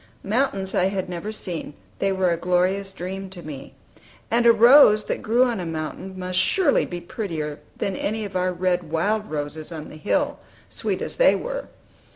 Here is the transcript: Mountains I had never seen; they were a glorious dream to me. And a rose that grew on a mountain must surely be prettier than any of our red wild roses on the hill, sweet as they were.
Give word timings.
Mountains 0.23 0.73
I 0.73 0.85
had 0.85 1.09
never 1.09 1.31
seen; 1.31 1.75
they 1.99 2.11
were 2.11 2.31
a 2.31 2.35
glorious 2.35 2.91
dream 2.91 3.29
to 3.29 3.43
me. 3.43 3.75
And 4.31 4.47
a 4.47 4.51
rose 4.51 5.03
that 5.03 5.21
grew 5.21 5.43
on 5.43 5.59
a 5.59 5.65
mountain 5.67 6.17
must 6.17 6.39
surely 6.39 6.85
be 6.85 6.99
prettier 6.99 7.59
than 7.77 7.95
any 7.95 8.25
of 8.25 8.35
our 8.35 8.51
red 8.51 8.89
wild 8.89 9.29
roses 9.29 9.71
on 9.71 9.89
the 9.89 9.97
hill, 9.97 10.39
sweet 10.71 11.03
as 11.03 11.17
they 11.17 11.35
were. 11.35 11.67